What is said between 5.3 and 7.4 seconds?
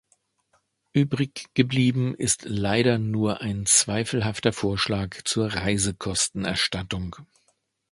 Reisekostenerstattung.